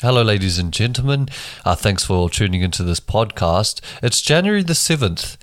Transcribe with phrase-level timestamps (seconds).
[0.00, 1.26] Hello, ladies and gentlemen.
[1.64, 3.80] Uh, thanks for tuning into this podcast.
[4.00, 5.36] It's January the 7th,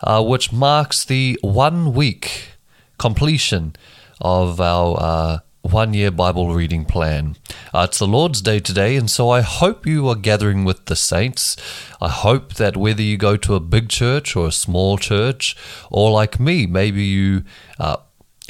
[0.00, 2.50] uh, which marks the one week
[2.98, 3.74] completion
[4.20, 7.34] of our uh, one year Bible reading plan.
[7.74, 10.94] Uh, it's the Lord's Day today, and so I hope you are gathering with the
[10.94, 11.56] saints.
[12.00, 15.56] I hope that whether you go to a big church or a small church,
[15.90, 17.42] or like me, maybe you.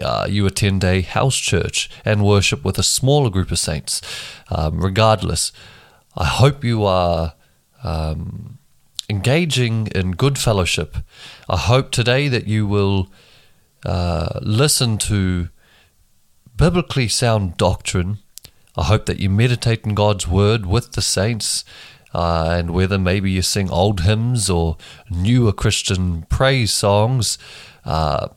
[0.03, 4.03] Uh, you attend a house church and worship with a smaller group of saints.
[4.51, 5.53] Um, regardless,
[6.17, 7.35] I hope you are
[7.83, 8.59] um,
[9.09, 10.97] engaging in good fellowship.
[11.49, 13.09] I hope today that you will
[13.85, 15.49] uh, listen to
[16.57, 18.19] biblically sound doctrine.
[18.77, 21.65] I hope that you meditate in God's word with the saints.
[22.15, 24.79] Uh, and whether maybe you sing old hymns or
[25.11, 27.37] newer Christian praise songs,
[27.85, 28.29] uh,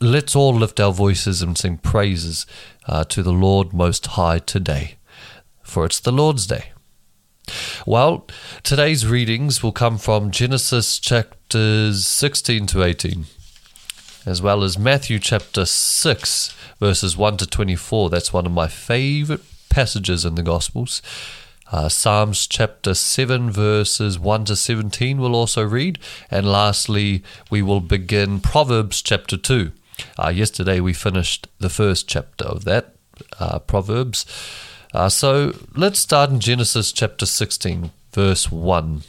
[0.00, 2.46] let's all lift our voices and sing praises
[2.86, 4.96] uh, to the Lord Most High today,
[5.62, 6.72] for it's the Lord's Day.
[7.86, 8.26] Well,
[8.62, 13.26] today's readings will come from Genesis chapters 16 to 18,
[14.24, 18.10] as well as Matthew chapter 6, verses 1 to 24.
[18.10, 21.02] That's one of my favorite passages in the Gospels.
[21.70, 25.98] Uh, Psalms chapter 7, verses 1 to 17, we'll also read.
[26.30, 29.72] And lastly, we will begin Proverbs chapter 2
[30.18, 32.94] uh, yesterday we finished the first chapter of that,
[33.38, 34.26] uh, Proverbs.
[34.92, 39.02] Uh, so let's start in Genesis chapter 16, verse 1.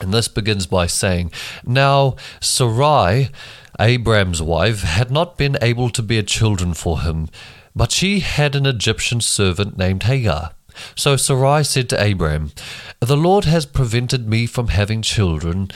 [0.00, 1.30] And this begins by saying,
[1.64, 3.30] Now Sarai,
[3.78, 7.28] Abraham's wife, had not been able to bear children for him,
[7.74, 10.52] but she had an Egyptian servant named Hagar.
[10.96, 12.52] So Sarai said to Abraham,
[13.00, 15.70] The Lord has prevented me from having children.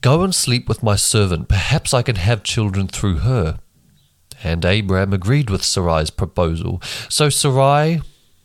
[0.00, 1.48] Go and sleep with my servant.
[1.48, 3.58] Perhaps I can have children through her.
[4.42, 6.80] And Abraham agreed with Sarai's proposal.
[7.10, 8.00] So Sarai,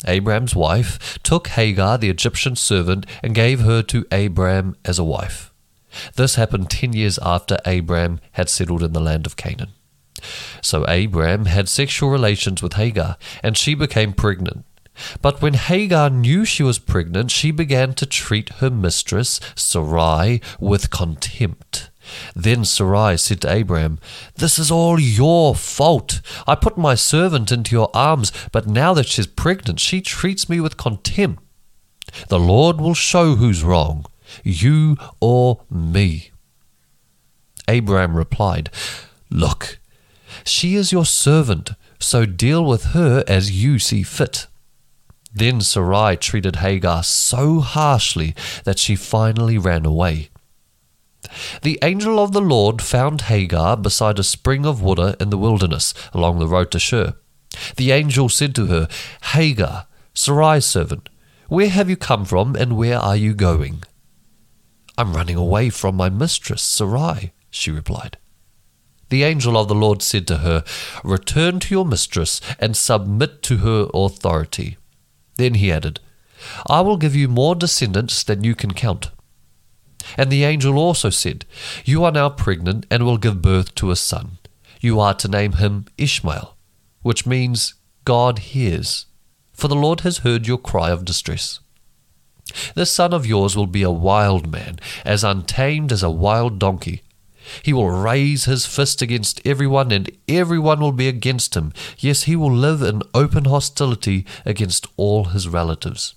[0.06, 5.54] Abraham's wife, took Hagar, the Egyptian servant, and gave her to Abraham as a wife.
[6.16, 9.72] This happened ten years after Abraham had settled in the land of Canaan.
[10.62, 14.66] So Abraham had sexual relations with Hagar, and she became pregnant.
[15.22, 20.90] But when Hagar knew she was pregnant, she began to treat her mistress, Sarai, with
[20.90, 21.90] contempt.
[22.36, 24.00] Then Sarai said to Abraham,
[24.36, 26.22] This is all your fault.
[26.48, 30.60] I put my servant into your arms, but now that she's pregnant, she treats me
[30.60, 31.42] with contempt.
[32.30, 34.06] The Lord will show who's wrong,
[34.44, 36.32] you or me.
[37.68, 38.70] Abraham replied,
[39.30, 39.80] Look,
[40.46, 44.48] she is your servant, so deal with her as you see fit.
[45.36, 50.30] Then Sarai treated Hagar so harshly that she finally ran away.
[51.62, 55.94] The angel of the Lord found Hagar beside a spring of water in the wilderness
[56.14, 57.16] along the road to Shur.
[57.76, 58.88] The angel said to her,
[59.34, 61.10] Hagar, Sarai's servant,
[61.50, 63.84] where have you come from and where are you going?
[64.98, 68.18] I'm running away from my mistress, Sarai, she replied.
[69.10, 70.64] The angel of the Lord said to her,
[71.04, 74.78] Return to your mistress and submit to her authority.
[75.38, 76.00] Then he added,
[76.68, 79.12] I will give you more descendants than you can count.
[80.18, 81.46] And the angel also said,
[81.84, 84.38] You are now pregnant and will give birth to a son.
[84.80, 86.56] You are to name him Ishmael,
[87.02, 87.74] which means
[88.04, 89.08] God hears,
[89.54, 91.60] for the Lord has heard your cry of distress.
[92.76, 97.02] This son of yours will be a wild man, as untamed as a wild donkey.
[97.64, 101.74] He will raise his fist against everyone, and everyone will be against him.
[101.98, 106.16] Yes, he will live in open hostility against all his relatives.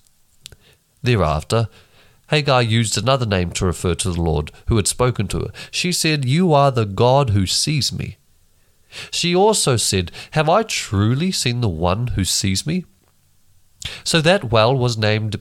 [1.03, 1.69] Thereafter,
[2.31, 5.51] Hagar used another name to refer to the Lord who had spoken to her.
[5.71, 8.19] She said, You are the God who sees me.
[9.11, 12.85] She also said, Have I truly seen the one who sees me?
[14.05, 15.41] So that well was named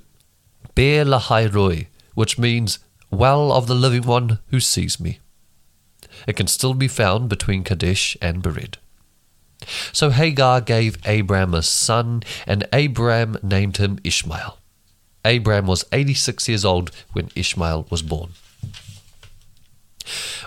[0.76, 5.20] Beer Lahai Roi, which means Well of the Living One who sees me.
[6.28, 8.76] It can still be found between Kadesh and Bered.
[9.92, 14.58] So Hagar gave Abram a son, and Abram named him Ishmael.
[15.26, 18.32] Abram was 86 years old when Ishmael was born.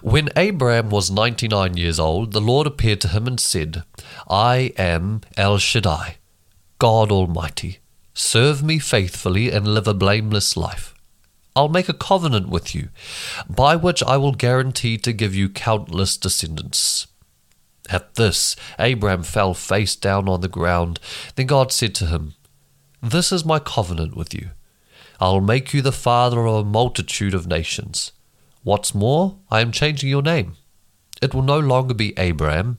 [0.02, 3.82] When Abram was 99 years old, the Lord appeared to him and said,
[4.28, 6.16] I am El Shaddai,
[6.78, 7.80] God Almighty.
[8.14, 10.94] Serve me faithfully and live a blameless life.
[11.56, 12.88] I'll make a covenant with you,
[13.48, 17.06] by which I will guarantee to give you countless descendants.
[17.88, 21.00] At this, Abram fell face down on the ground.
[21.34, 22.34] Then God said to him,
[23.02, 24.50] This is my covenant with you.
[25.18, 28.12] I'll make you the father of a multitude of nations.
[28.62, 30.56] What's more, I am changing your name.
[31.20, 32.78] It will no longer be Abram.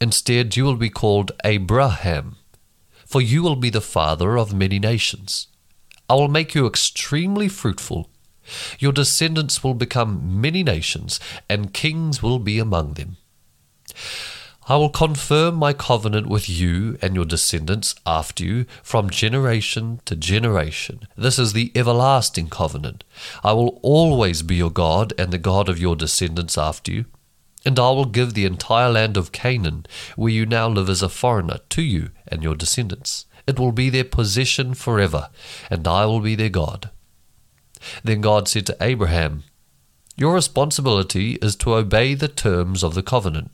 [0.00, 2.36] Instead, you will be called Abraham,
[3.06, 5.48] for you will be the father of many nations.
[6.08, 8.10] I will make you extremely fruitful.
[8.78, 11.20] Your descendants will become many nations,
[11.50, 13.18] and kings will be among them.
[14.70, 20.14] I will confirm my covenant with you and your descendants after you from generation to
[20.14, 21.08] generation.
[21.16, 23.02] This is the everlasting covenant.
[23.42, 27.06] I will always be your God and the God of your descendants after you.
[27.64, 31.08] And I will give the entire land of Canaan, where you now live as a
[31.08, 33.24] foreigner, to you and your descendants.
[33.48, 35.30] It will be their possession forever,
[35.70, 36.90] and I will be their God.
[38.04, 39.42] Then God said to Abraham,
[40.16, 43.52] Your responsibility is to obey the terms of the covenant.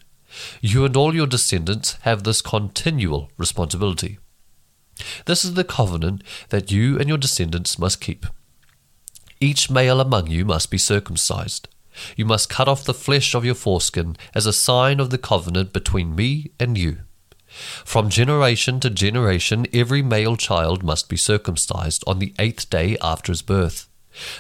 [0.61, 4.19] You and all your descendants have this continual responsibility.
[5.27, 8.27] This is the covenant that you and your descendants must keep.
[9.39, 11.69] Each male among you must be circumcised.
[12.17, 15.73] You must cut off the flesh of your foreskin as a sign of the covenant
[15.73, 16.99] between me and you.
[17.85, 23.31] From generation to generation, every male child must be circumcised on the eighth day after
[23.31, 23.89] his birth.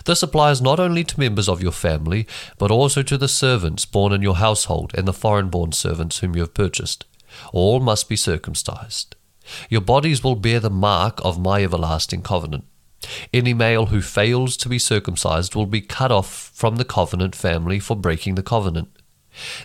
[0.05, 2.27] This applies not only to members of your family,
[2.59, 6.35] but also to the servants born in your household and the foreign born servants whom
[6.35, 7.05] you have purchased.
[7.53, 9.17] All must be circumcised.
[9.69, 12.65] Your bodies will bear the mark of my everlasting covenant.
[13.33, 17.79] Any male who fails to be circumcised will be cut off from the covenant family
[17.79, 18.89] for breaking the covenant.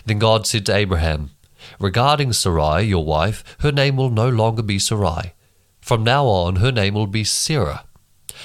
[0.04, 1.30] Then God said to Abraham,
[1.78, 5.34] Regarding Sarai, your wife, her name will no longer be Sarai.
[5.80, 7.84] From now on, her name will be Sarah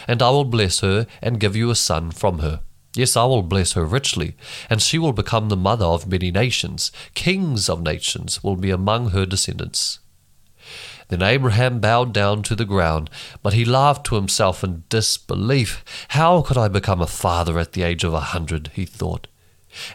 [0.08, 2.62] and I will bless her and give you a son from her.
[2.96, 4.36] Yes, I will bless her richly,
[4.70, 6.92] and she will become the mother of many nations.
[7.14, 10.00] Kings of nations will be among her descendants.
[11.10, 13.10] Then Abraham bowed down to the ground,
[13.44, 15.84] but he laughed to himself in disbelief.
[16.10, 18.72] How could I become a father at the age of a hundred?
[18.74, 19.28] he thought.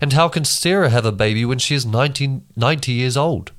[0.01, 3.53] And how can Sarah have a baby when she is ninety, ninety years old?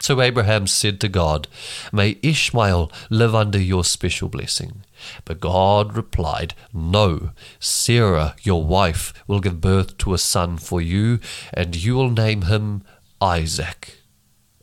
[0.00, 1.48] So Abraham said to God,
[1.92, 4.84] May Ishmael live under your special blessing.
[5.24, 11.18] But God replied, No, Sarah, your wife, will give birth to a son for you,
[11.52, 12.82] and you will name him
[13.20, 13.96] Isaac.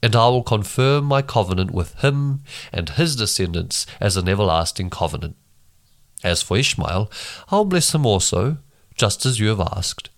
[0.02, 2.42] And I will confirm my covenant with him
[2.72, 5.36] and his descendants as an everlasting covenant.
[6.24, 7.12] As for Ishmael,
[7.50, 8.58] I'll bless him also,
[8.96, 10.10] just as you have asked.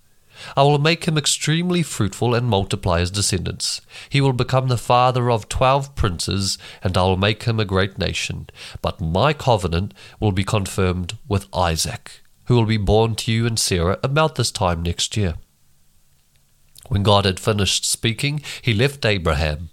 [0.56, 3.82] I will make him extremely fruitful and multiply his descendants.
[4.10, 7.98] He will become the father of twelve princes, and I will make him a great
[7.98, 8.50] nation.
[8.82, 13.60] But my covenant will be confirmed with Isaac, who will be born to you and
[13.60, 15.36] Sarah about this time next year.
[16.88, 19.70] When God had finished speaking, he left Abraham.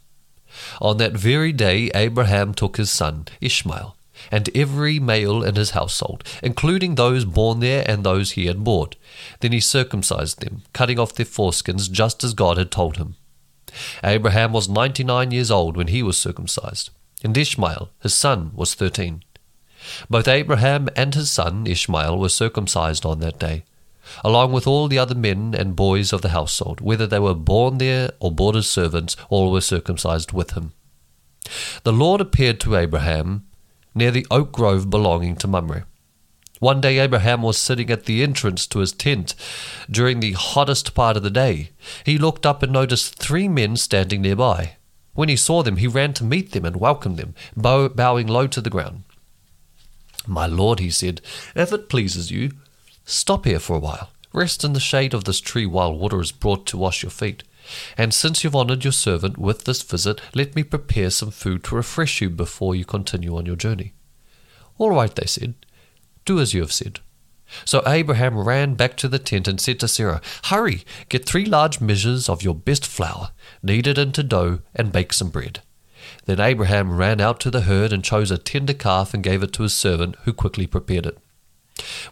[0.80, 3.96] On that very day, Abraham took his son, Ishmael
[4.30, 8.96] and every male in his household, including those born there and those he had bought.
[9.40, 13.16] Then he circumcised them, cutting off their foreskins just as God had told him.
[14.02, 16.90] Abraham was ninety nine years old when he was circumcised,
[17.22, 19.24] and Ishmael, his son, was thirteen.
[20.08, 23.64] Both Abraham and his son Ishmael were circumcised on that day,
[24.22, 27.78] along with all the other men and boys of the household, whether they were born
[27.78, 30.72] there or bought as servants, all were circumcised with him.
[31.82, 33.46] The Lord appeared to Abraham
[33.94, 35.86] near the oak grove belonging to Mamre.
[36.60, 39.34] One day Abraham was sitting at the entrance to his tent
[39.90, 41.70] during the hottest part of the day.
[42.04, 44.76] He looked up and noticed three men standing nearby.
[45.14, 48.46] When he saw them, he ran to meet them and welcomed them, bow- bowing low
[48.46, 49.02] to the ground.
[50.26, 51.20] My lord, he said,
[51.54, 52.52] if it pleases you,
[53.04, 54.10] stop here for a while.
[54.32, 57.44] Rest in the shade of this tree while water is brought to wash your feet.
[57.96, 61.76] And since you've honoured your servant with this visit, let me prepare some food to
[61.76, 63.94] refresh you before you continue on your journey.
[64.78, 65.54] All right, they said.
[66.24, 67.00] Do as you have said.
[67.64, 71.80] So Abraham ran back to the tent and said to Sarah, Hurry, get three large
[71.80, 73.30] measures of your best flour,
[73.62, 75.60] knead it into dough, and bake some bread.
[76.24, 79.52] Then Abraham ran out to the herd and chose a tender calf and gave it
[79.54, 81.18] to his servant, who quickly prepared it.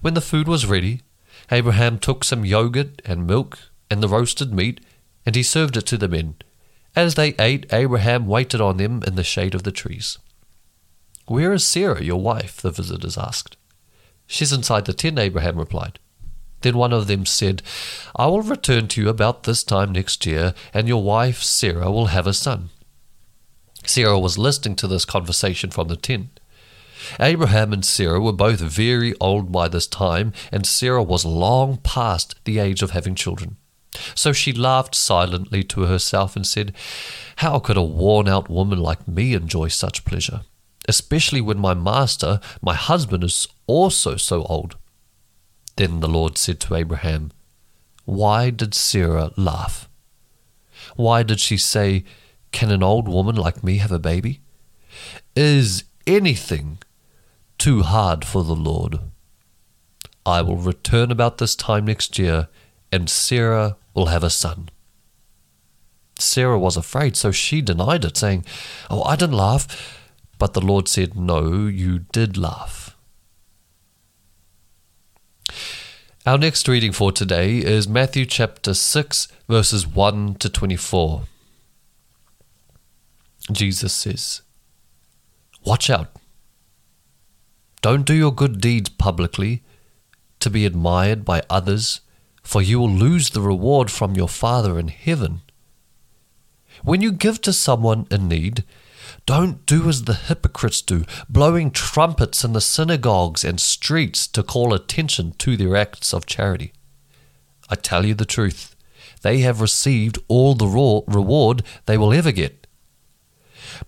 [0.01, 1.03] When the food was ready,
[1.51, 3.59] Abraham took some yogurt and milk
[3.91, 4.81] and the roasted meat
[5.25, 6.35] and he served it to the men.
[6.95, 10.19] As they ate, Abraham waited on them in the shade of the trees.
[11.27, 12.61] Where is Sarah, your wife?
[12.61, 13.57] the visitors asked.
[14.27, 15.99] She's inside the tent, Abraham replied.
[16.63, 17.63] Then one of them said,
[18.15, 22.07] I will return to you about this time next year, and your wife Sarah will
[22.07, 22.71] have a son.
[23.85, 26.41] Sarah was listening to this conversation from the tent.
[27.19, 32.37] Abraham and Sarah were both very old by this time, and Sarah was long past
[32.45, 33.57] the age of having children.
[34.15, 36.75] So she laughed silently to herself and said,
[37.37, 40.43] How could a worn out woman like me enjoy such pleasure?
[40.89, 44.77] Especially when my master, my husband, is also so old.
[45.77, 47.33] Then the Lord said to Abraham,
[48.05, 49.89] Why did Sarah laugh?
[50.97, 52.05] Why did she say,
[52.51, 54.41] Can an old woman like me have a baby?
[55.37, 56.79] Is anything
[57.63, 58.99] too hard for the Lord.
[60.27, 62.49] I will return about this time next year,
[62.91, 64.69] and Sarah will have a son.
[66.19, 68.45] Sarah was afraid, so she denied it, saying,
[68.89, 69.99] Oh, I didn't laugh.
[70.39, 72.97] But the Lord said, No, you did laugh.
[76.25, 81.23] Our next reading for today is Matthew chapter 6, verses 1 to 24.
[83.51, 84.43] Jesus says,
[85.65, 86.09] Watch out.
[87.81, 89.63] Don't do your good deeds publicly
[90.39, 92.01] to be admired by others,
[92.43, 95.43] for you will lose the reward from your Father in heaven.
[96.83, 98.65] When you give to someone in need,
[99.27, 104.75] don't do as the hypocrites do, blowing trumpets in the synagogues and streets to call
[104.75, 106.73] attention to their acts of charity.
[107.69, 108.75] I tell you the truth,
[109.23, 112.67] they have received all the reward they will ever get.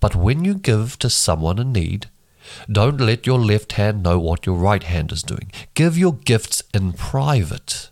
[0.01, 2.09] But when you give to someone in need,
[2.71, 5.51] don't let your left hand know what your right hand is doing.
[5.75, 7.91] Give your gifts in private,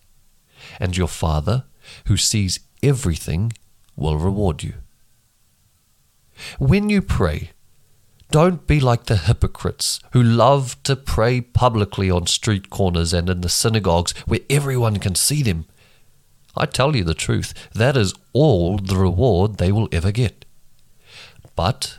[0.80, 1.64] and your Father,
[2.06, 3.52] who sees everything,
[3.96, 4.74] will reward you.
[6.58, 7.50] When you pray,
[8.30, 13.42] don't be like the hypocrites who love to pray publicly on street corners and in
[13.42, 15.66] the synagogues where everyone can see them.
[16.56, 20.44] I tell you the truth, that is all the reward they will ever get.
[21.54, 21.98] But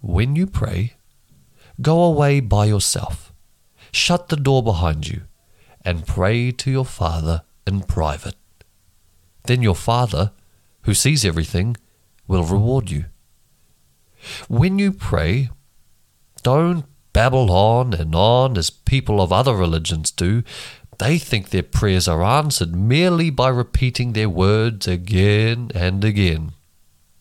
[0.00, 0.94] when you pray,
[1.80, 3.32] go away by yourself,
[3.92, 5.22] shut the door behind you,
[5.84, 8.36] and pray to your Father in private.
[9.44, 10.32] Then your Father,
[10.82, 11.76] who sees everything,
[12.26, 13.06] will reward you.
[14.48, 15.50] When you pray,
[16.42, 20.42] don't babble on and on as people of other religions do.
[20.98, 26.52] They think their prayers are answered merely by repeating their words again and again.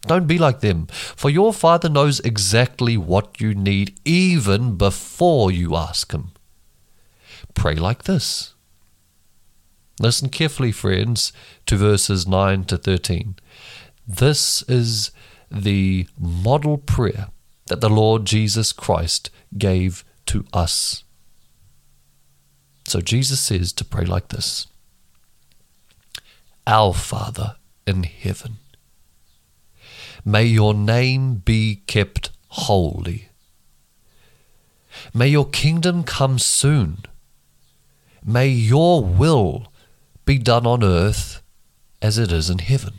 [0.04, 5.76] Don't be like them, for your Father knows exactly what you need even before you
[5.76, 6.32] ask Him.
[7.54, 8.56] Pray like this.
[10.00, 11.32] Listen carefully, friends,
[11.66, 13.36] to verses 9 to 13.
[14.08, 15.12] This is
[15.52, 17.28] the model prayer
[17.68, 21.04] that the Lord Jesus Christ gave to us.
[22.88, 24.68] So Jesus says to pray like this
[26.66, 27.56] Our Father
[27.86, 28.58] in heaven,
[30.26, 33.30] may your name be kept holy.
[35.14, 37.06] May your kingdom come soon.
[38.24, 39.71] May your will
[40.26, 41.42] be done on earth
[42.02, 42.96] as it is in heaven.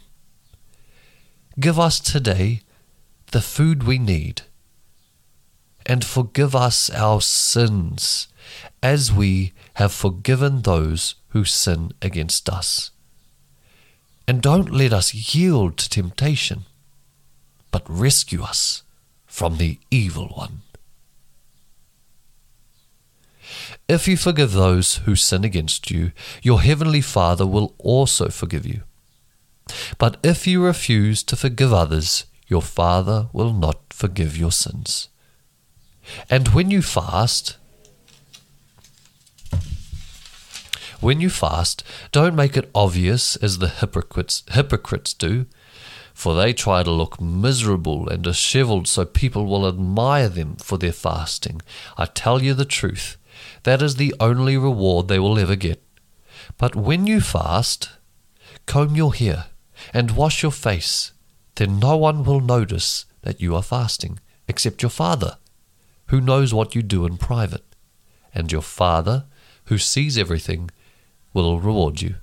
[1.58, 2.62] Give us today
[3.32, 4.42] the food we need,
[5.84, 8.28] and forgive us our sins
[8.82, 12.90] as we have forgiven those who sin against us.
[14.28, 16.64] And don't let us yield to temptation,
[17.70, 18.82] but rescue us
[19.26, 20.62] from the evil one.
[23.88, 26.12] If you forgive those who sin against you,
[26.42, 28.82] your heavenly Father will also forgive you.
[29.98, 35.08] But if you refuse to forgive others, your Father will not forgive your sins.
[36.28, 37.56] And when you fast,
[41.00, 45.46] when you fast, don't make it obvious as the hypocrites, hypocrites do,
[46.14, 50.92] for they try to look miserable and disheveled so people will admire them for their
[50.92, 51.60] fasting.
[51.96, 53.16] I tell you the truth,
[53.62, 55.82] that is the only reward they will ever get.
[56.58, 57.90] But when you fast,
[58.66, 59.46] comb your hair
[59.92, 61.12] and wash your face,
[61.56, 65.38] then no one will notice that you are fasting, except your Father,
[66.06, 67.64] who knows what you do in private.
[68.34, 69.26] And your Father,
[69.66, 70.70] who sees everything,
[71.32, 72.16] will reward you.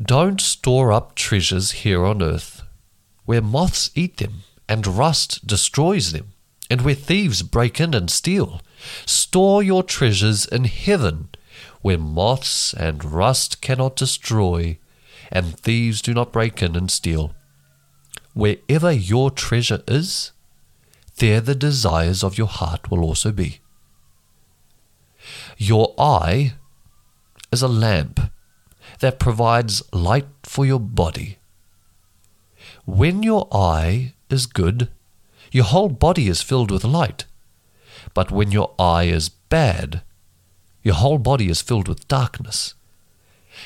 [0.00, 2.62] Don't store up treasures here on earth,
[3.24, 6.32] where moths eat them and rust destroys them,
[6.70, 8.60] and where thieves break in and steal.
[9.06, 11.28] Store your treasures in heaven,
[11.80, 14.78] where moths and rust cannot destroy,
[15.30, 17.34] and thieves do not break in and steal.
[18.34, 20.32] Wherever your treasure is,
[21.16, 23.60] there the desires of your heart will also be.
[25.56, 26.54] Your eye
[27.50, 28.20] is a lamp
[29.00, 31.38] that provides light for your body.
[32.84, 34.88] When your eye is good,
[35.52, 37.24] your whole body is filled with light.
[38.14, 40.02] But when your eye is bad,
[40.82, 42.74] your whole body is filled with darkness.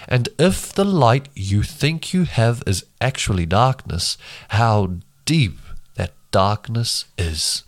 [0.08, 4.16] And if the light you think you have is actually darkness,
[4.48, 5.58] how deep
[5.96, 7.64] that darkness is.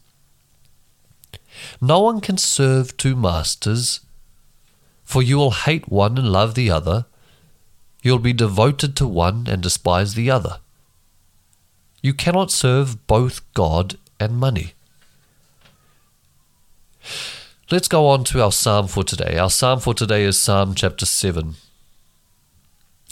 [1.81, 4.01] No one can serve two masters,
[5.03, 7.07] for you will hate one and love the other.
[8.03, 10.59] You'll be devoted to one and despise the other.
[12.03, 14.75] You cannot serve both God and money.
[17.71, 19.39] Let's go on to our psalm for today.
[19.39, 21.55] Our psalm for today is Psalm chapter 7,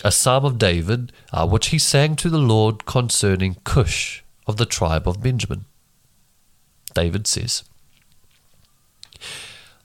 [0.04, 4.66] a psalm of David, uh, which he sang to the Lord concerning Cush of the
[4.66, 5.64] tribe of Benjamin.
[6.94, 7.64] David says,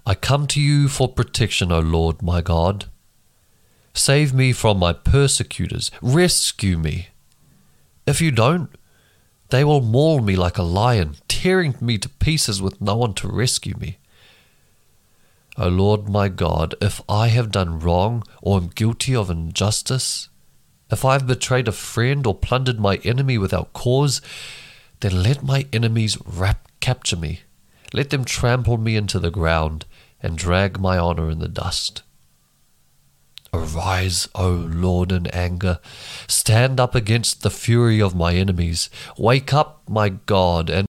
[0.06, 2.86] I come to you for protection, O Lord my God.
[3.94, 5.92] Save me from my persecutors.
[6.02, 7.10] Rescue me.
[8.06, 8.70] If you don't,
[9.50, 13.28] they will maul me like a lion, tearing me to pieces with no one to
[13.28, 13.98] rescue me.
[15.58, 20.30] O Lord my God, if I have done wrong or am guilty of injustice,
[20.92, 24.22] if I have betrayed a friend or plundered my enemy without cause,
[25.00, 27.42] then let my enemies rap- capture me.
[27.94, 29.86] Let them trample me into the ground
[30.22, 32.04] and drag my honor in the dust.
[33.54, 35.80] Arise, O Lord, in anger.
[36.28, 38.90] Stand up against the fury of my enemies.
[39.18, 40.86] Wake up, my God, and